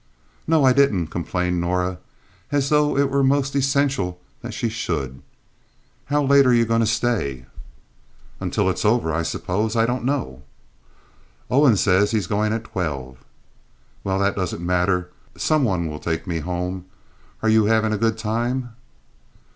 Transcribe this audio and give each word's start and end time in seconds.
"No, 0.47 0.63
I 0.63 0.73
didn't," 0.73 1.09
complained 1.09 1.61
Norah, 1.61 1.99
as 2.51 2.69
though 2.69 2.97
it 2.97 3.11
were 3.11 3.23
most 3.23 3.53
essential 3.55 4.19
that 4.41 4.51
she 4.51 4.67
should. 4.67 5.21
"How 6.05 6.23
late 6.25 6.47
are 6.47 6.53
you 6.55 6.65
going 6.65 6.79
to 6.79 6.87
stay?" 6.87 7.45
"Until 8.39 8.67
it's 8.67 8.83
over, 8.83 9.13
I 9.13 9.21
suppose. 9.21 9.75
I 9.75 9.85
don't 9.85 10.03
know." 10.03 10.41
"Owen 11.51 11.77
says 11.77 12.09
he's 12.09 12.25
going 12.25 12.51
at 12.51 12.63
twelve." 12.63 13.17
"Well, 14.03 14.17
that 14.17 14.35
doesn't 14.35 14.65
matter. 14.65 15.11
Some 15.37 15.63
one 15.65 15.87
will 15.87 15.99
take 15.99 16.25
me 16.25 16.39
home. 16.39 16.85
Are 17.43 17.49
you 17.49 17.65
having 17.65 17.93
a 17.93 17.97
good 17.99 18.17
time?" 18.17 18.75